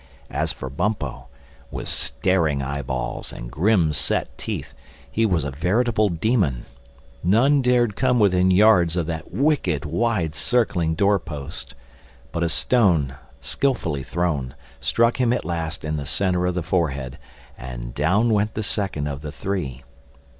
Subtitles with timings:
[0.31, 1.27] As for Bumpo,
[1.69, 4.73] with staring eye balls and grim set teeth,
[5.11, 6.65] he was a veritable demon.
[7.23, 11.75] None dared come within yards of that wicked, wide circling door post.
[12.31, 17.19] But a stone, skilfully thrown, struck him at last in the centre of the forehead.
[17.55, 19.83] And down went the second of the Three.